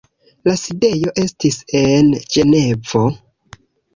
La 0.47 0.53
sidejo 0.59 1.11
estis 1.25 1.59
en 1.81 2.09
Ĝenevo. 2.37 3.03